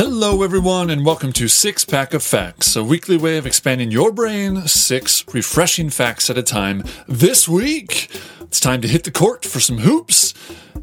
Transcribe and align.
Hello, 0.00 0.44
everyone, 0.44 0.90
and 0.90 1.04
welcome 1.04 1.32
to 1.32 1.48
Six 1.48 1.84
Pack 1.84 2.14
of 2.14 2.22
Facts, 2.22 2.76
a 2.76 2.84
weekly 2.84 3.16
way 3.16 3.36
of 3.36 3.46
expanding 3.46 3.90
your 3.90 4.12
brain 4.12 4.68
six 4.68 5.24
refreshing 5.34 5.90
facts 5.90 6.30
at 6.30 6.38
a 6.38 6.42
time. 6.44 6.84
This 7.08 7.48
week, 7.48 8.08
it's 8.42 8.60
time 8.60 8.80
to 8.82 8.86
hit 8.86 9.02
the 9.02 9.10
court 9.10 9.44
for 9.44 9.58
some 9.58 9.78
hoops 9.78 10.34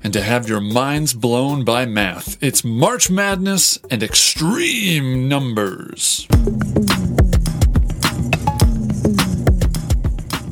and 0.04 0.12
to 0.12 0.22
have 0.22 0.50
your 0.50 0.60
minds 0.60 1.14
blown 1.14 1.64
by 1.64 1.86
math. 1.86 2.38
It's 2.44 2.66
March 2.66 3.10
Madness 3.10 3.80
and 3.90 4.04
extreme 4.04 5.30
numbers. 5.30 6.28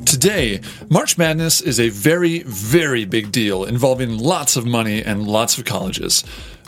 Today, 0.05 0.61
March 0.89 1.18
Madness 1.18 1.59
is 1.59 1.82
a 1.82 1.89
very, 1.89 2.43
very 2.43 3.04
big 3.04 3.34
deal 3.34 3.66
involving 3.66 4.18
lots 4.18 4.55
of 4.55 4.66
money 4.66 5.04
and 5.04 5.28
lots 5.28 5.57
of 5.57 5.66
colleges. 5.66 6.24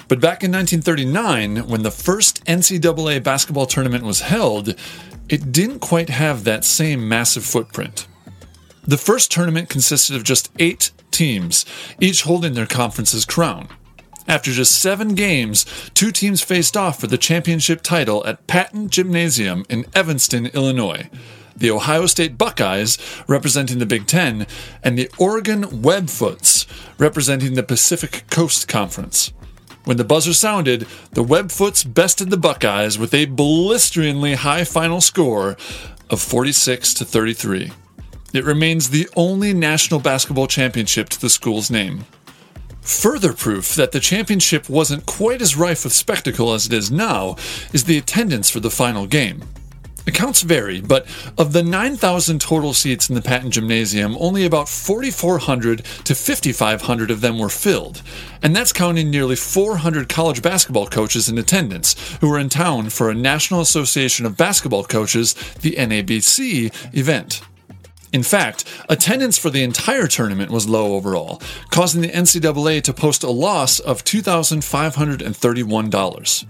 But 0.08 0.20
back 0.20 0.44
in 0.44 0.52
1939, 0.52 1.68
when 1.68 1.84
the 1.84 1.92
first 1.92 2.44
NCAA 2.46 3.24
basketball 3.24 3.66
tournament 3.66 4.04
was 4.04 4.22
held, 4.22 4.76
it 5.30 5.52
didn't 5.52 5.80
quite 5.80 6.10
have 6.10 6.44
that 6.44 6.64
same 6.64 7.08
massive 7.08 7.44
footprint. 7.44 8.08
The 8.84 8.98
first 8.98 9.32
tournament 9.32 9.70
consisted 9.70 10.16
of 10.16 10.24
just 10.24 10.52
eight 10.60 10.92
teams, 11.10 11.66
each 12.00 12.22
holding 12.22 12.54
their 12.54 12.68
conference's 12.68 13.26
crown. 13.26 13.68
After 14.28 14.52
just 14.52 14.80
seven 14.80 15.16
games, 15.16 15.66
two 15.94 16.12
teams 16.12 16.42
faced 16.42 16.78
off 16.78 17.00
for 17.00 17.08
the 17.08 17.18
championship 17.18 17.82
title 17.82 18.26
at 18.26 18.46
Patton 18.48 18.90
Gymnasium 18.90 19.66
in 19.70 19.86
Evanston, 19.96 20.48
Illinois. 20.48 21.10
The 21.56 21.72
Ohio 21.72 22.06
State 22.06 22.38
Buckeyes, 22.38 22.98
representing 23.28 23.80
the 23.80 23.86
Big 23.86 24.08
Ten, 24.08 24.46
and 24.84 24.98
the 24.98 25.10
Oregon 25.18 25.64
Webfoots, 25.64 26.68
representing 27.00 27.54
the 27.54 27.64
Pacific 27.64 28.26
Coast 28.30 28.68
Conference. 28.68 29.32
When 29.86 29.98
the 29.98 30.04
buzzer 30.04 30.34
sounded, 30.34 30.88
the 31.12 31.24
Webfoots 31.24 31.84
bested 31.92 32.32
the 32.32 32.38
Buckeyes 32.38 32.98
with 32.98 33.14
a 33.14 33.26
blisteringly 33.26 34.34
high 34.34 34.64
final 34.64 35.00
score 35.00 35.56
of 36.10 36.22
46 36.22 36.94
to 36.96 37.06
33. 37.06 37.72
It 38.34 38.44
remains 38.44 38.90
the 38.90 39.08
only 39.16 39.54
national 39.54 40.00
basketball 40.00 40.48
championship 40.48 41.10
to 41.10 41.22
the 41.22 41.30
school's 41.30 41.70
name. 41.70 42.06
Further 42.82 43.32
proof 43.32 43.76
that 43.76 43.92
the 43.92 44.00
championship 44.00 44.70
wasn't 44.70 45.06
quite 45.06 45.42
as 45.42 45.56
rife 45.56 45.84
with 45.84 45.94
spectacle 45.94 46.54
as 46.54 46.66
it 46.66 46.74
is 46.74 46.92
now 46.92 47.36
is 47.72 47.86
the 47.86 47.98
attendance 47.98 48.50
for 48.50 48.60
the 48.60 48.72
final 48.72 49.06
game. 49.08 49.44
Accounts 50.08 50.44
vary, 50.44 50.82
but 50.82 51.08
of 51.38 51.54
the 51.54 51.64
9,000 51.64 52.40
total 52.40 52.74
seats 52.74 53.10
in 53.10 53.16
the 53.16 53.22
Patton 53.22 53.52
Gymnasium, 53.52 54.16
only 54.20 54.46
about 54.46 54.70
4,400 54.70 55.80
to 55.80 56.16
5,500 56.16 57.12
of 57.12 57.22
them 57.22 57.40
were 57.40 57.50
filled. 57.50 58.04
And 58.44 58.56
that's 58.56 58.72
counting 58.72 59.10
nearly 59.10 59.36
400 59.36 60.08
college 60.08 60.44
basketball 60.44 60.86
coaches 60.88 61.28
in 61.28 61.40
attendance 61.40 61.96
who 62.22 62.30
were 62.30 62.40
in 62.40 62.50
town 62.50 62.90
for 62.90 63.10
a 63.10 63.16
National 63.16 63.62
Association 63.62 64.28
of 64.28 64.38
Basketball 64.38 64.84
Coaches, 64.84 65.34
the 65.62 65.72
NABC, 65.72 66.72
event. 66.96 67.42
In 68.14 68.22
fact, 68.24 68.64
attendance 68.88 69.38
for 69.38 69.50
the 69.50 69.64
entire 69.64 70.08
tournament 70.08 70.52
was 70.52 70.70
low 70.70 70.94
overall, 70.94 71.42
causing 71.70 72.02
the 72.02 72.10
NCAA 72.10 72.82
to 72.84 72.94
post 72.94 73.24
a 73.24 73.30
loss 73.30 73.80
of 73.80 74.06
$2,531. 74.06 76.46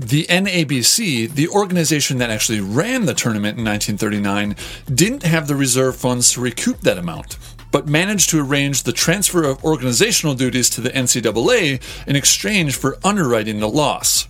The 0.00 0.26
NABC, 0.26 1.28
the 1.28 1.48
organization 1.48 2.18
that 2.18 2.30
actually 2.30 2.60
ran 2.60 3.06
the 3.06 3.14
tournament 3.14 3.58
in 3.58 3.64
1939, 3.64 4.54
didn't 4.94 5.24
have 5.24 5.48
the 5.48 5.56
reserve 5.56 5.96
funds 5.96 6.32
to 6.32 6.40
recoup 6.40 6.82
that 6.82 6.98
amount, 6.98 7.36
but 7.72 7.88
managed 7.88 8.30
to 8.30 8.40
arrange 8.40 8.84
the 8.84 8.92
transfer 8.92 9.42
of 9.42 9.64
organizational 9.64 10.36
duties 10.36 10.70
to 10.70 10.80
the 10.80 10.90
NCAA 10.90 11.82
in 12.06 12.14
exchange 12.14 12.76
for 12.76 12.96
underwriting 13.02 13.58
the 13.58 13.68
loss. 13.68 14.28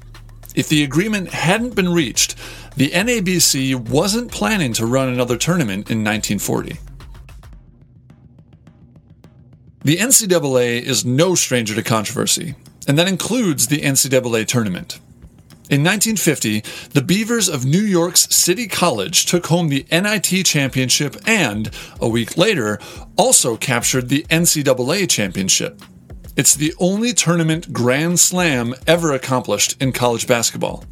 If 0.54 0.70
the 0.70 0.82
agreement 0.82 1.34
hadn't 1.34 1.74
been 1.74 1.92
reached, 1.92 2.34
the 2.74 2.88
NABC 2.88 3.90
wasn't 3.90 4.32
planning 4.32 4.72
to 4.72 4.86
run 4.86 5.10
another 5.10 5.36
tournament 5.36 5.90
in 5.90 6.02
1940. 6.02 6.78
The 9.84 9.96
NCAA 9.98 10.80
is 10.80 11.04
no 11.04 11.34
stranger 11.34 11.74
to 11.74 11.82
controversy, 11.82 12.54
and 12.86 12.98
that 12.98 13.06
includes 13.06 13.66
the 13.66 13.82
NCAA 13.82 14.46
tournament. 14.46 14.98
In 15.70 15.84
1950, 15.84 16.62
the 16.94 17.02
Beavers 17.02 17.46
of 17.46 17.66
New 17.66 17.82
York's 17.82 18.34
City 18.34 18.66
College 18.66 19.26
took 19.26 19.48
home 19.48 19.68
the 19.68 19.84
NIT 19.92 20.46
championship 20.46 21.14
and, 21.26 21.70
a 22.00 22.08
week 22.08 22.38
later, 22.38 22.78
also 23.18 23.54
captured 23.58 24.08
the 24.08 24.24
NCAA 24.30 25.10
championship. 25.10 25.82
It's 26.38 26.54
the 26.54 26.72
only 26.78 27.12
tournament 27.12 27.70
grand 27.74 28.18
slam 28.18 28.74
ever 28.86 29.12
accomplished 29.12 29.76
in 29.78 29.92
college 29.92 30.26
basketball. 30.26 30.84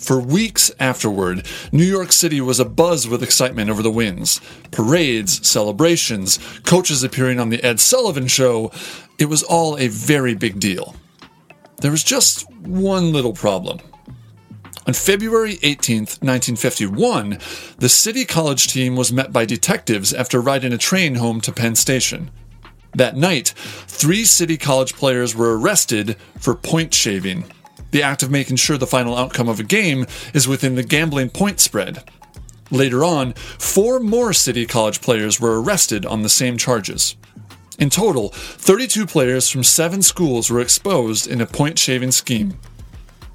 For 0.00 0.18
weeks 0.18 0.72
afterward, 0.80 1.46
New 1.70 1.84
York 1.84 2.10
City 2.10 2.40
was 2.40 2.58
abuzz 2.58 3.08
with 3.08 3.22
excitement 3.22 3.70
over 3.70 3.82
the 3.82 3.92
wins. 3.92 4.40
Parades, 4.72 5.46
celebrations, 5.46 6.40
coaches 6.64 7.04
appearing 7.04 7.38
on 7.38 7.50
The 7.50 7.62
Ed 7.62 7.78
Sullivan 7.78 8.26
Show. 8.26 8.72
It 9.20 9.26
was 9.26 9.44
all 9.44 9.78
a 9.78 9.86
very 9.86 10.34
big 10.34 10.58
deal. 10.58 10.96
There 11.80 11.90
was 11.90 12.04
just 12.04 12.50
one 12.52 13.12
little 13.12 13.32
problem. 13.32 13.80
On 14.86 14.92
February 14.92 15.58
18, 15.62 16.00
1951, 16.00 17.38
the 17.78 17.88
City 17.88 18.24
College 18.24 18.66
team 18.66 18.96
was 18.96 19.12
met 19.12 19.32
by 19.32 19.46
detectives 19.46 20.12
after 20.12 20.40
riding 20.40 20.72
a 20.72 20.78
train 20.78 21.14
home 21.14 21.40
to 21.40 21.52
Penn 21.52 21.74
Station. 21.74 22.30
That 22.94 23.16
night, 23.16 23.54
three 23.56 24.24
City 24.24 24.56
College 24.56 24.94
players 24.94 25.34
were 25.34 25.58
arrested 25.58 26.16
for 26.38 26.54
point 26.54 26.92
shaving, 26.92 27.44
the 27.92 28.02
act 28.02 28.22
of 28.22 28.30
making 28.30 28.56
sure 28.56 28.76
the 28.76 28.86
final 28.86 29.16
outcome 29.16 29.48
of 29.48 29.60
a 29.60 29.64
game 29.64 30.04
is 30.34 30.48
within 30.48 30.74
the 30.74 30.82
gambling 30.82 31.30
point 31.30 31.60
spread. 31.60 32.02
Later 32.70 33.04
on, 33.04 33.34
four 33.34 34.00
more 34.00 34.32
City 34.32 34.66
College 34.66 35.00
players 35.00 35.40
were 35.40 35.62
arrested 35.62 36.04
on 36.04 36.22
the 36.22 36.28
same 36.28 36.56
charges. 36.58 37.16
In 37.78 37.90
total, 37.90 38.28
32 38.28 39.06
players 39.06 39.48
from 39.48 39.64
seven 39.64 40.00
schools 40.02 40.50
were 40.50 40.60
exposed 40.60 41.26
in 41.26 41.40
a 41.40 41.46
point 41.46 41.78
shaving 41.78 42.12
scheme. 42.12 42.58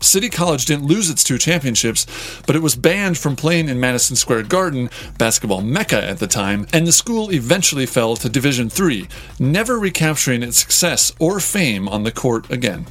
City 0.02 0.30
College 0.30 0.66
didn't 0.66 0.88
lose 0.88 1.10
its 1.10 1.26
two 1.26 1.38
championships, 1.38 2.06
but 2.48 2.56
it 2.56 2.62
was 2.62 2.76
banned 2.76 3.18
from 3.18 3.36
playing 3.36 3.68
in 3.68 3.80
Madison 3.80 4.16
Square 4.16 4.44
Garden, 4.44 4.90
basketball 5.18 5.62
mecca 5.62 6.02
at 6.02 6.20
the 6.20 6.28
time, 6.28 6.68
and 6.72 6.88
the 6.88 6.92
school 6.94 7.32
eventually 7.32 7.86
fell 7.86 8.16
to 8.16 8.30
Division 8.30 8.72
III, 8.80 9.10
never 9.40 9.78
recapturing 9.78 10.42
its 10.42 10.58
success 10.58 11.12
or 11.20 11.42
fame 11.42 11.90
on 11.90 12.04
the 12.04 12.12
court 12.12 12.50
again. 12.50 12.88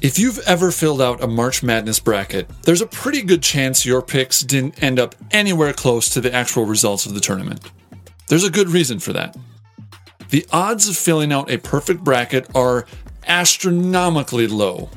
If 0.00 0.18
you've 0.18 0.38
ever 0.46 0.70
filled 0.70 1.02
out 1.02 1.22
a 1.22 1.26
March 1.26 1.62
Madness 1.62 2.00
bracket, 2.00 2.48
there's 2.62 2.80
a 2.80 2.86
pretty 2.86 3.22
good 3.22 3.42
chance 3.42 3.84
your 3.84 4.02
picks 4.02 4.40
didn't 4.40 4.82
end 4.82 4.98
up 4.98 5.14
anywhere 5.32 5.72
close 5.72 6.08
to 6.10 6.20
the 6.20 6.32
actual 6.32 6.64
results 6.64 7.06
of 7.06 7.14
the 7.14 7.20
tournament. 7.20 7.60
There's 8.28 8.44
a 8.44 8.50
good 8.50 8.68
reason 8.68 8.98
for 8.98 9.12
that. 9.12 9.36
The 10.30 10.46
odds 10.52 10.88
of 10.88 10.96
filling 10.96 11.32
out 11.32 11.50
a 11.50 11.58
perfect 11.58 12.02
bracket 12.02 12.46
are 12.54 12.86
astronomically 13.26 14.48
low. 14.48 14.90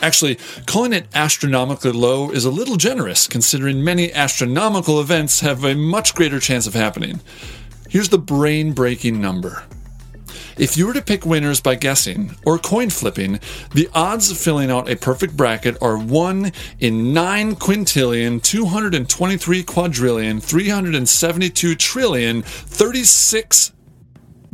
Actually, 0.00 0.38
calling 0.66 0.92
it 0.92 1.06
astronomically 1.14 1.92
low 1.92 2.30
is 2.30 2.44
a 2.44 2.50
little 2.50 2.76
generous 2.76 3.26
considering 3.26 3.84
many 3.84 4.12
astronomical 4.12 5.00
events 5.00 5.40
have 5.40 5.64
a 5.64 5.74
much 5.74 6.14
greater 6.14 6.40
chance 6.40 6.66
of 6.66 6.74
happening. 6.74 7.20
Here's 7.88 8.08
the 8.08 8.18
brain 8.18 8.72
breaking 8.72 9.20
number. 9.20 9.64
If 10.58 10.76
you 10.76 10.86
were 10.86 10.92
to 10.92 11.02
pick 11.02 11.24
winners 11.24 11.60
by 11.60 11.76
guessing 11.76 12.36
or 12.44 12.58
coin 12.58 12.90
flipping, 12.90 13.40
the 13.72 13.88
odds 13.94 14.30
of 14.30 14.36
filling 14.36 14.70
out 14.70 14.90
a 14.90 14.96
perfect 14.96 15.34
bracket 15.36 15.80
are 15.80 15.96
1 15.96 16.52
in 16.78 17.14
9 17.14 17.56
quintillion, 17.56 18.42
223 18.42 19.62
quadrillion, 19.62 20.40
372 20.40 21.74
trillion, 21.74 22.42
36 22.42 23.72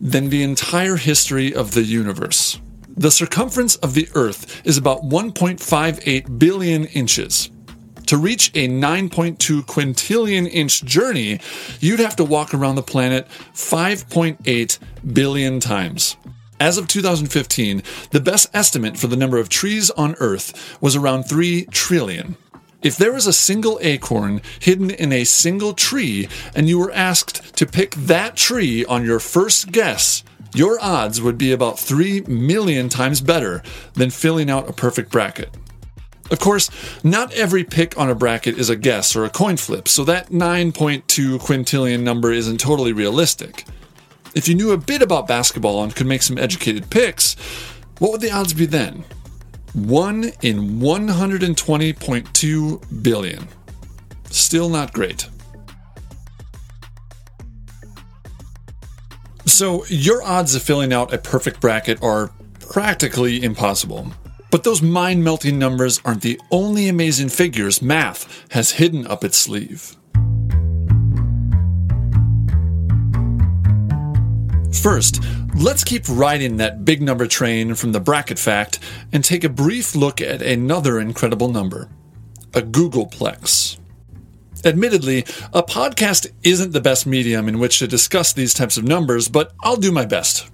than 0.00 0.30
the 0.30 0.44
entire 0.44 0.94
history 0.94 1.52
of 1.52 1.72
the 1.72 1.82
universe. 1.82 2.60
The 2.96 3.10
circumference 3.10 3.74
of 3.76 3.94
the 3.94 4.08
Earth 4.14 4.64
is 4.64 4.78
about 4.78 5.02
1.58 5.02 6.38
billion 6.38 6.84
inches. 6.84 7.50
To 8.06 8.16
reach 8.16 8.52
a 8.54 8.68
9.2 8.68 9.62
quintillion 9.62 10.46
inch 10.46 10.84
journey, 10.84 11.40
you'd 11.80 11.98
have 11.98 12.14
to 12.14 12.24
walk 12.24 12.54
around 12.54 12.76
the 12.76 12.82
planet 12.84 13.26
5.8 13.54 14.78
billion 15.12 15.58
times. 15.58 16.16
As 16.60 16.78
of 16.78 16.86
2015, 16.86 17.82
the 18.12 18.20
best 18.20 18.48
estimate 18.54 18.96
for 18.96 19.08
the 19.08 19.16
number 19.16 19.38
of 19.38 19.48
trees 19.48 19.90
on 19.90 20.14
Earth 20.20 20.80
was 20.80 20.94
around 20.94 21.24
3 21.24 21.64
trillion. 21.72 22.36
If 22.82 22.96
there 22.96 23.12
was 23.12 23.26
a 23.26 23.32
single 23.32 23.78
acorn 23.82 24.40
hidden 24.58 24.90
in 24.90 25.12
a 25.12 25.24
single 25.24 25.74
tree 25.74 26.28
and 26.54 26.66
you 26.66 26.78
were 26.78 26.92
asked 26.92 27.54
to 27.56 27.66
pick 27.66 27.90
that 27.94 28.36
tree 28.36 28.86
on 28.86 29.04
your 29.04 29.20
first 29.20 29.70
guess, 29.70 30.24
your 30.54 30.78
odds 30.80 31.20
would 31.20 31.36
be 31.36 31.52
about 31.52 31.78
3 31.78 32.22
million 32.22 32.88
times 32.88 33.20
better 33.20 33.62
than 33.94 34.08
filling 34.08 34.48
out 34.48 34.68
a 34.68 34.72
perfect 34.72 35.12
bracket. 35.12 35.54
Of 36.30 36.40
course, 36.40 36.70
not 37.04 37.34
every 37.34 37.64
pick 37.64 37.98
on 37.98 38.08
a 38.08 38.14
bracket 38.14 38.56
is 38.56 38.70
a 38.70 38.76
guess 38.76 39.14
or 39.14 39.24
a 39.24 39.30
coin 39.30 39.58
flip, 39.58 39.86
so 39.86 40.02
that 40.04 40.30
9.2 40.30 41.38
quintillion 41.38 42.00
number 42.00 42.32
isn't 42.32 42.58
totally 42.58 42.92
realistic. 42.94 43.66
If 44.34 44.48
you 44.48 44.54
knew 44.54 44.70
a 44.70 44.78
bit 44.78 45.02
about 45.02 45.26
basketball 45.26 45.82
and 45.82 45.94
could 45.94 46.06
make 46.06 46.22
some 46.22 46.38
educated 46.38 46.88
picks, 46.88 47.34
what 47.98 48.12
would 48.12 48.20
the 48.22 48.30
odds 48.30 48.54
be 48.54 48.64
then? 48.64 49.04
1 49.74 50.24
in 50.42 50.80
120.2 50.80 53.02
billion. 53.02 53.48
Still 54.30 54.68
not 54.68 54.92
great. 54.92 55.28
So, 59.46 59.84
your 59.86 60.22
odds 60.22 60.54
of 60.54 60.62
filling 60.62 60.92
out 60.92 61.12
a 61.12 61.18
perfect 61.18 61.60
bracket 61.60 62.02
are 62.02 62.30
practically 62.60 63.42
impossible. 63.42 64.12
But 64.50 64.64
those 64.64 64.82
mind 64.82 65.22
melting 65.22 65.58
numbers 65.58 66.00
aren't 66.04 66.22
the 66.22 66.40
only 66.50 66.88
amazing 66.88 67.28
figures 67.28 67.80
math 67.80 68.46
has 68.50 68.72
hidden 68.72 69.06
up 69.06 69.22
its 69.22 69.38
sleeve. 69.38 69.96
First, 74.72 75.22
let's 75.54 75.84
keep 75.84 76.04
riding 76.08 76.56
that 76.56 76.84
big 76.84 77.02
number 77.02 77.26
train 77.26 77.74
from 77.74 77.92
the 77.92 78.00
bracket 78.00 78.38
fact 78.38 78.78
and 79.12 79.24
take 79.24 79.44
a 79.44 79.48
brief 79.48 79.94
look 79.94 80.20
at 80.20 80.42
another 80.42 81.00
incredible 81.00 81.48
number 81.48 81.88
a 82.52 82.62
googolplex. 82.62 83.78
Admittedly, 84.64 85.20
a 85.52 85.62
podcast 85.62 86.30
isn't 86.42 86.72
the 86.72 86.80
best 86.80 87.06
medium 87.06 87.48
in 87.48 87.58
which 87.60 87.78
to 87.78 87.86
discuss 87.86 88.32
these 88.32 88.52
types 88.52 88.76
of 88.76 88.84
numbers, 88.84 89.28
but 89.28 89.52
I'll 89.62 89.76
do 89.76 89.92
my 89.92 90.04
best. 90.04 90.50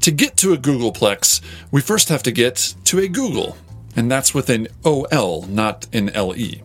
To 0.00 0.10
get 0.10 0.36
to 0.38 0.52
a 0.52 0.56
googolplex, 0.56 1.40
we 1.70 1.80
first 1.80 2.08
have 2.08 2.22
to 2.24 2.32
get 2.32 2.74
to 2.84 2.98
a 2.98 3.08
googol, 3.08 3.56
and 3.94 4.10
that's 4.10 4.34
with 4.34 4.50
an 4.50 4.68
OL, 4.84 5.42
not 5.46 5.86
an 5.92 6.10
LE. 6.14 6.62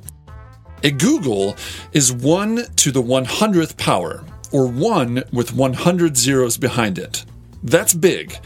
A 0.83 0.91
googol 0.91 1.57
is 1.93 2.11
1 2.11 2.65
to 2.77 2.91
the 2.91 3.03
100th 3.03 3.77
power, 3.77 4.23
or 4.51 4.67
1 4.67 5.23
with 5.31 5.53
100 5.53 6.17
zeros 6.17 6.57
behind 6.57 6.97
it. 6.97 7.25
That's 7.63 7.93
big, 7.93 8.37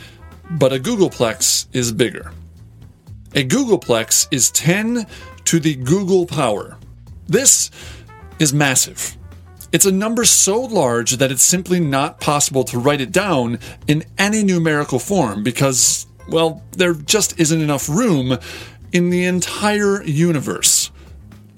but 0.52 0.74
a 0.74 0.80
googolplex 0.80 1.68
is 1.74 1.92
bigger. 1.92 2.32
A 3.36 3.44
googolplex 3.44 4.28
is 4.32 4.52
10 4.52 5.06
to 5.46 5.60
the 5.60 5.76
googol 5.76 6.28
power. 6.28 6.78
This 7.28 7.70
is 8.40 8.54
massive. 8.54 9.18
It's 9.72 9.86
a 9.86 9.92
number 9.92 10.26
so 10.26 10.62
large 10.62 11.18
that 11.18 11.32
it's 11.32 11.44
simply 11.44 11.80
not 11.80 12.20
possible 12.20 12.64
to 12.66 12.80
write 12.80 13.02
it 13.02 13.12
down 13.12 13.60
in 13.88 14.04
any 14.18 14.44
numerical 14.44 14.98
form 14.98 15.44
because, 15.44 16.08
well, 16.28 16.64
there 16.72 16.94
just 16.94 17.40
isn't 17.40 17.62
enough 17.62 17.88
room 17.88 18.40
in 18.92 19.12
the 19.12 19.26
entire 19.26 20.02
universe. 20.04 20.79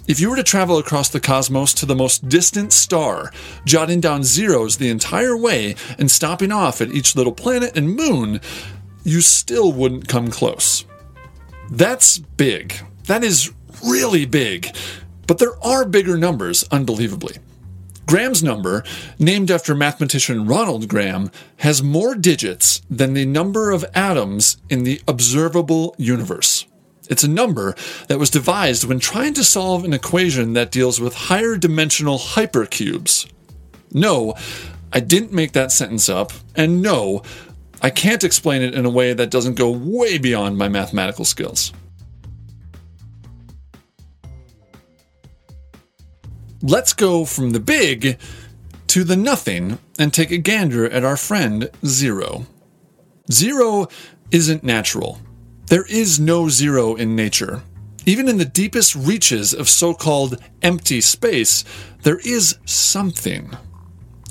If 0.08 0.20
you 0.20 0.32
were 0.32 0.36
to 0.36 0.44
travel 0.44 0.80
across 0.80 1.10
the 1.10 1.20
cosmos 1.20 1.74
to 1.76 1.86
the 1.86 1.96
most 1.96 2.28
distant 2.28 2.74
star, 2.74 3.32
jotting 3.66 4.02
down 4.02 4.24
zeros 4.24 4.78
the 4.78 4.90
entire 4.90 5.38
way 5.38 5.76
and 6.00 6.10
stopping 6.10 6.52
off 6.52 6.82
at 6.82 6.90
each 6.90 7.16
little 7.16 7.32
planet 7.32 7.78
and 7.78 7.96
moon, 7.96 8.42
you 9.04 9.22
still 9.22 9.72
wouldn't 9.72 10.08
come 10.08 10.30
close. 10.30 10.86
That's 11.70 12.18
big. 12.18 12.76
That 13.06 13.24
is 13.24 13.54
really 13.86 14.26
big. 14.26 14.76
But 15.28 15.38
there 15.38 15.64
are 15.64 15.86
bigger 15.86 16.18
numbers, 16.18 16.66
unbelievably. 16.72 17.38
Graham's 18.08 18.44
number, 18.44 18.84
named 19.20 19.52
after 19.52 19.76
mathematician 19.76 20.48
Ronald 20.48 20.88
Graham, 20.88 21.32
has 21.58 21.84
more 21.84 22.16
digits 22.16 22.82
than 22.90 23.14
the 23.14 23.26
number 23.26 23.72
of 23.72 23.86
atoms 23.94 24.58
in 24.70 24.84
the 24.84 25.00
observable 25.08 25.96
universe. 25.98 26.66
It's 27.10 27.24
a 27.24 27.30
number 27.30 27.76
that 28.08 28.20
was 28.20 28.30
devised 28.30 28.86
when 28.86 29.00
trying 29.00 29.34
to 29.34 29.44
solve 29.44 29.84
an 29.84 29.94
equation 29.94 30.54
that 30.54 30.72
deals 30.72 31.02
with 31.02 31.14
higher 31.14 31.58
dimensional 31.58 32.18
hypercubes. 32.18 33.30
No, 33.94 34.36
I 34.94 35.00
didn't 35.00 35.34
make 35.34 35.52
that 35.54 35.72
sentence 35.72 36.10
up, 36.10 36.32
and 36.56 36.82
no, 36.82 37.24
I 37.82 37.90
can't 37.90 38.24
explain 38.24 38.62
it 38.62 38.74
in 38.74 38.86
a 38.86 38.90
way 38.90 39.14
that 39.14 39.32
doesn't 39.32 39.56
go 39.56 39.72
way 39.72 40.18
beyond 40.18 40.58
my 40.58 40.70
mathematical 40.70 41.26
skills. 41.26 41.74
Let's 46.62 46.94
go 46.94 47.26
from 47.26 47.52
the 47.52 47.60
big 47.60 48.20
to 48.88 49.04
the 49.04 49.16
nothing 49.16 49.80
and 49.98 50.14
take 50.14 50.32
a 50.32 50.38
gander 50.38 50.88
at 50.88 51.04
our 51.04 51.18
friend 51.18 51.70
zero. 51.86 52.46
Zero 53.32 53.88
isn't 54.32 54.64
natural. 54.64 55.20
There 55.72 55.86
is 55.88 56.20
no 56.20 56.50
zero 56.50 56.96
in 56.96 57.16
nature. 57.16 57.64
Even 58.06 58.28
in 58.28 58.38
the 58.38 58.44
deepest 58.44 58.94
reaches 58.94 59.54
of 59.54 59.70
so 59.70 59.94
called 59.94 60.36
empty 60.62 61.00
space, 61.00 61.64
there 62.04 62.20
is 62.26 62.58
something. 62.66 63.56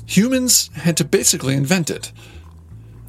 Humans 0.05 0.69
had 0.75 0.95
to 0.97 1.03
basically 1.03 1.55
invent 1.55 1.89
it. 1.89 2.11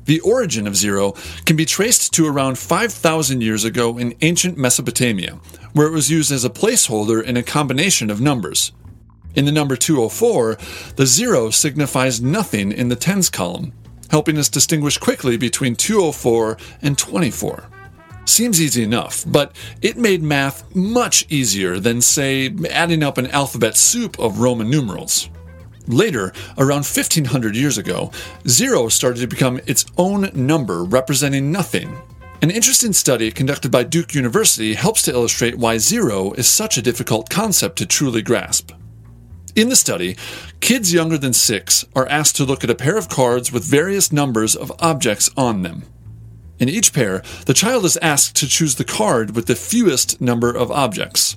The 0.06 0.20
origin 0.20 0.66
of 0.66 0.78
zero 0.78 1.12
can 1.44 1.56
be 1.56 1.66
traced 1.66 2.14
to 2.14 2.26
around 2.26 2.56
5,000 2.56 3.42
years 3.42 3.64
ago 3.64 3.98
in 3.98 4.14
ancient 4.22 4.56
Mesopotamia, 4.56 5.38
where 5.74 5.86
it 5.86 5.92
was 5.92 6.10
used 6.10 6.32
as 6.32 6.46
a 6.46 6.48
placeholder 6.48 7.22
in 7.22 7.36
a 7.36 7.42
combination 7.42 8.08
of 8.08 8.22
numbers. 8.22 8.72
In 9.34 9.44
the 9.44 9.52
number 9.52 9.76
204, 9.76 10.56
the 10.96 11.04
zero 11.04 11.50
signifies 11.50 12.22
nothing 12.22 12.72
in 12.72 12.88
the 12.88 12.96
tens 12.96 13.28
column, 13.28 13.74
helping 14.10 14.38
us 14.38 14.48
distinguish 14.48 14.96
quickly 14.96 15.36
between 15.36 15.76
204 15.76 16.56
and 16.80 16.96
24. 16.96 17.68
Seems 18.24 18.60
easy 18.60 18.82
enough, 18.82 19.24
but 19.26 19.54
it 19.80 19.96
made 19.96 20.22
math 20.22 20.74
much 20.74 21.26
easier 21.28 21.78
than, 21.78 22.00
say, 22.00 22.54
adding 22.70 23.02
up 23.02 23.18
an 23.18 23.26
alphabet 23.28 23.76
soup 23.76 24.18
of 24.18 24.38
Roman 24.38 24.70
numerals. 24.70 25.28
Later, 25.88 26.32
around 26.56 26.84
1500 26.84 27.56
years 27.56 27.76
ago, 27.78 28.12
zero 28.46 28.88
started 28.88 29.20
to 29.20 29.26
become 29.26 29.60
its 29.66 29.84
own 29.98 30.30
number 30.34 30.84
representing 30.84 31.50
nothing. 31.50 31.98
An 32.40 32.50
interesting 32.50 32.92
study 32.92 33.30
conducted 33.30 33.70
by 33.70 33.84
Duke 33.84 34.14
University 34.14 34.74
helps 34.74 35.02
to 35.02 35.12
illustrate 35.12 35.58
why 35.58 35.78
zero 35.78 36.32
is 36.32 36.46
such 36.46 36.76
a 36.76 36.82
difficult 36.82 37.28
concept 37.28 37.78
to 37.78 37.86
truly 37.86 38.22
grasp. 38.22 38.72
In 39.54 39.68
the 39.68 39.76
study, 39.76 40.16
kids 40.60 40.94
younger 40.94 41.18
than 41.18 41.32
six 41.32 41.84
are 41.94 42.08
asked 42.08 42.36
to 42.36 42.44
look 42.44 42.64
at 42.64 42.70
a 42.70 42.74
pair 42.74 42.96
of 42.96 43.08
cards 43.08 43.52
with 43.52 43.64
various 43.64 44.10
numbers 44.10 44.56
of 44.56 44.72
objects 44.78 45.30
on 45.36 45.62
them. 45.62 45.82
In 46.62 46.68
each 46.68 46.92
pair, 46.92 47.24
the 47.46 47.54
child 47.54 47.84
is 47.84 47.96
asked 47.96 48.36
to 48.36 48.46
choose 48.46 48.76
the 48.76 48.84
card 48.84 49.34
with 49.34 49.46
the 49.46 49.56
fewest 49.56 50.20
number 50.20 50.48
of 50.48 50.70
objects. 50.70 51.36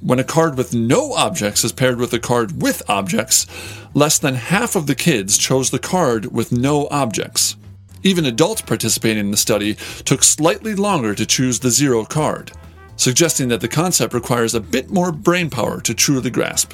When 0.00 0.18
a 0.18 0.24
card 0.24 0.56
with 0.56 0.72
no 0.72 1.12
objects 1.12 1.62
is 1.62 1.72
paired 1.72 1.98
with 1.98 2.10
a 2.14 2.18
card 2.18 2.62
with 2.62 2.82
objects, 2.88 3.46
less 3.92 4.18
than 4.18 4.34
half 4.34 4.74
of 4.74 4.86
the 4.86 4.94
kids 4.94 5.36
chose 5.36 5.70
the 5.70 5.78
card 5.78 6.32
with 6.32 6.52
no 6.52 6.88
objects. 6.90 7.56
Even 8.02 8.24
adults 8.24 8.62
participating 8.62 9.26
in 9.26 9.30
the 9.30 9.36
study 9.36 9.74
took 10.06 10.22
slightly 10.22 10.74
longer 10.74 11.14
to 11.16 11.26
choose 11.26 11.58
the 11.58 11.70
zero 11.70 12.06
card, 12.06 12.50
suggesting 12.96 13.48
that 13.48 13.60
the 13.60 13.68
concept 13.68 14.14
requires 14.14 14.54
a 14.54 14.60
bit 14.60 14.88
more 14.88 15.12
brain 15.12 15.50
power 15.50 15.82
to 15.82 15.92
truly 15.92 16.30
grasp. 16.30 16.72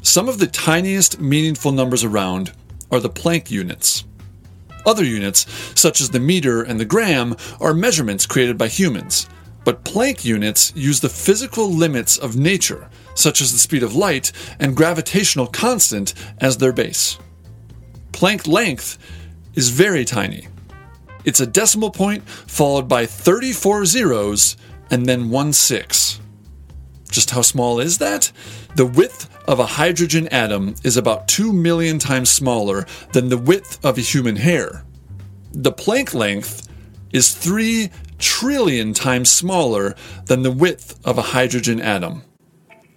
Some 0.00 0.26
of 0.26 0.38
the 0.38 0.46
tiniest 0.46 1.20
meaningful 1.20 1.72
numbers 1.72 2.02
around 2.02 2.52
are 2.90 2.98
the 2.98 3.10
Planck 3.10 3.50
units. 3.50 4.04
Other 4.88 5.04
units, 5.04 5.44
such 5.78 6.00
as 6.00 6.08
the 6.08 6.18
meter 6.18 6.62
and 6.62 6.80
the 6.80 6.86
gram, 6.86 7.36
are 7.60 7.74
measurements 7.74 8.24
created 8.24 8.56
by 8.56 8.68
humans, 8.68 9.28
but 9.62 9.84
Planck 9.84 10.24
units 10.24 10.72
use 10.74 11.00
the 11.00 11.10
physical 11.10 11.70
limits 11.70 12.16
of 12.16 12.36
nature, 12.36 12.88
such 13.14 13.42
as 13.42 13.52
the 13.52 13.58
speed 13.58 13.82
of 13.82 13.94
light 13.94 14.32
and 14.58 14.74
gravitational 14.74 15.46
constant, 15.46 16.14
as 16.38 16.56
their 16.56 16.72
base. 16.72 17.18
Planck 18.12 18.48
length 18.48 18.96
is 19.54 19.68
very 19.68 20.06
tiny. 20.06 20.48
It's 21.22 21.40
a 21.40 21.46
decimal 21.46 21.90
point 21.90 22.26
followed 22.26 22.88
by 22.88 23.04
34 23.04 23.84
zeros 23.84 24.56
and 24.90 25.04
then 25.04 25.28
one 25.28 25.52
six. 25.52 26.18
Just 27.10 27.28
how 27.28 27.42
small 27.42 27.78
is 27.78 27.98
that? 27.98 28.32
The 28.76 28.86
width 28.86 29.28
of 29.48 29.58
a 29.58 29.66
hydrogen 29.66 30.28
atom 30.28 30.74
is 30.84 30.98
about 30.98 31.26
2 31.26 31.52
million 31.54 31.98
times 31.98 32.28
smaller 32.28 32.86
than 33.12 33.30
the 33.30 33.38
width 33.38 33.82
of 33.82 33.96
a 33.96 34.02
human 34.02 34.36
hair. 34.36 34.84
The 35.52 35.72
Planck 35.72 36.12
length 36.12 36.68
is 37.12 37.34
3 37.34 37.90
trillion 38.18 38.92
times 38.92 39.30
smaller 39.30 39.94
than 40.26 40.42
the 40.42 40.50
width 40.50 41.00
of 41.04 41.16
a 41.16 41.22
hydrogen 41.22 41.80
atom. 41.80 42.22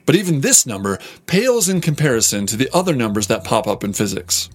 But 0.06 0.16
even 0.16 0.42
this 0.42 0.66
number 0.66 1.00
pales 1.26 1.70
in 1.70 1.80
comparison 1.80 2.46
to 2.48 2.58
the 2.58 2.70
other 2.74 2.94
numbers 2.94 3.28
that 3.28 3.46
pop 3.46 3.66
up 3.66 3.84
in 3.84 3.94
physics. 3.94 4.50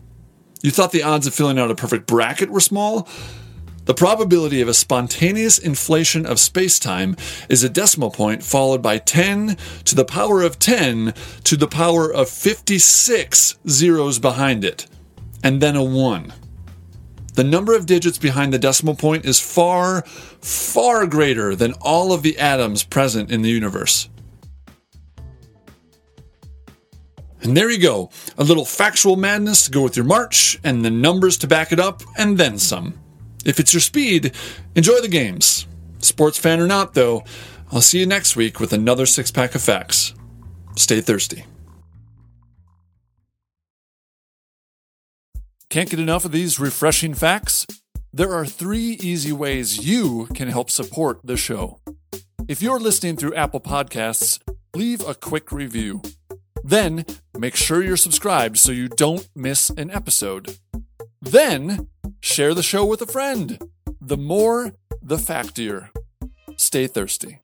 You 0.63 0.71
thought 0.71 0.93
the 0.93 1.03
odds 1.03 1.27
of 1.27 1.35
filling 1.35 1.59
out 1.59 1.71
a 1.71 1.75
perfect 1.75 2.07
bracket 2.07 2.51
were 2.51 2.61
small? 2.61 3.09
The 3.87 3.95
probability 3.95 4.61
of 4.61 4.67
a 4.67 4.75
spontaneous 4.75 5.59
inflation 5.59 6.27
of 6.27 6.41
space 6.41 6.81
time 6.81 7.17
is 7.49 7.63
a 7.63 7.69
decimal 7.69 8.11
point 8.11 8.43
followed 8.43 8.83
by 8.83 8.99
10 8.99 9.57
to 9.85 9.95
the 9.95 10.05
power 10.05 10.43
of 10.43 10.59
10 10.59 11.15
to 11.45 11.57
the 11.57 11.69
power 11.69 12.13
of 12.13 12.29
56 12.29 13.57
zeros 13.69 14.19
behind 14.19 14.65
it, 14.65 14.89
and 15.45 15.63
then 15.63 15.77
a 15.77 15.85
1. 15.85 16.33
The 17.35 17.45
number 17.45 17.77
of 17.77 17.87
digits 17.87 18.19
behind 18.19 18.53
the 18.53 18.59
decimal 18.59 18.97
point 18.97 19.25
is 19.25 19.39
far, 19.39 20.03
far 20.03 21.07
greater 21.07 21.55
than 21.55 21.75
all 21.75 22.13
of 22.13 22.23
the 22.23 22.39
atoms 22.39 22.83
present 22.83 23.31
in 23.31 23.43
the 23.43 23.51
universe. 23.51 24.09
And 27.41 27.57
there 27.57 27.71
you 27.71 27.81
go, 27.81 28.11
a 28.37 28.43
little 28.43 28.65
factual 28.65 29.15
madness 29.15 29.67
to 29.67 29.71
go 29.71 29.83
with 29.83 29.97
your 29.97 30.07
march, 30.07 30.59
and 30.65 30.85
the 30.85 30.91
numbers 30.91 31.37
to 31.37 31.47
back 31.47 31.71
it 31.71 31.79
up, 31.79 32.03
and 32.19 32.37
then 32.37 32.59
some. 32.59 32.99
If 33.47 33.61
it's 33.61 33.73
your 33.73 33.81
speed, 33.81 34.33
enjoy 34.75 35.01
the 35.01 35.09
games. 35.09 35.69
Sports 36.01 36.37
fan 36.37 36.61
or 36.61 36.67
not, 36.67 36.95
though, 36.95 37.23
I'll 37.71 37.81
see 37.81 38.01
you 38.01 38.07
next 38.07 38.35
week 38.35 38.59
with 38.59 38.73
another 38.73 39.07
six 39.07 39.31
pack 39.31 39.55
of 39.55 39.63
facts. 39.63 40.13
Stay 40.75 41.01
thirsty. 41.01 41.45
Can't 45.71 45.89
get 45.89 46.01
enough 46.01 46.25
of 46.25 46.33
these 46.33 46.59
refreshing 46.59 47.15
facts? 47.15 47.67
There 48.13 48.33
are 48.33 48.47
three 48.47 48.99
easy 49.01 49.33
ways 49.33 49.87
you 49.87 50.27
can 50.35 50.49
help 50.49 50.69
support 50.69 51.21
the 51.23 51.37
show. 51.37 51.79
If 52.49 52.61
you're 52.61 52.81
listening 52.81 53.17
through 53.17 53.35
Apple 53.35 53.61
Podcasts, 53.61 54.41
leave 54.75 55.07
a 55.07 55.15
quick 55.15 55.53
review. 55.53 56.03
Then, 56.65 57.05
make 57.39 57.55
sure 57.55 57.83
you're 57.83 57.97
subscribed 57.97 58.59
so 58.59 58.73
you 58.73 58.89
don't 58.89 59.29
miss 59.37 59.71
an 59.71 59.91
episode. 59.91 60.57
Then, 61.21 61.89
share 62.27 62.55
the 62.55 62.63
show 62.63 62.85
with 62.85 63.01
a 63.01 63.07
friend. 63.07 63.59
The 64.01 64.17
more, 64.17 64.73
the 65.01 65.17
factier. 65.17 65.91
Stay 66.57 66.87
thirsty. 66.87 67.41